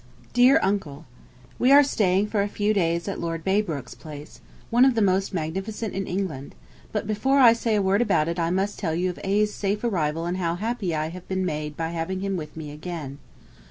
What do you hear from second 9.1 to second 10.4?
of A.'s safe arrival and